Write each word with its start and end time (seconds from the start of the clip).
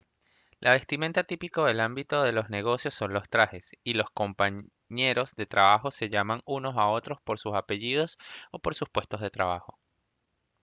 la 0.59 0.71
vestimenta 0.71 1.25
típica 1.25 1.63
del 1.63 1.79
ámbito 1.79 2.23
de 2.23 2.31
los 2.31 2.49
negocios 2.49 2.95
son 2.95 3.13
los 3.13 3.29
trajes 3.29 3.73
y 3.83 3.93
los 3.93 4.09
compañeros 4.09 5.35
de 5.35 5.45
trabajo 5.45 5.91
se 5.91 6.09
llaman 6.09 6.41
unos 6.47 6.75
a 6.75 6.87
otros 6.87 7.21
por 7.21 7.37
sus 7.37 7.53
apellidos 7.53 8.17
o 8.49 8.57
por 8.57 8.73
sus 8.73 8.89
puestos 8.89 9.21
de 9.21 9.29
trabajo 9.29 9.77